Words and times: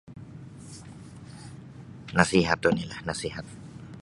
Nasihat 2.17 2.61
onilah 2.69 2.99
nasihat 3.07 3.47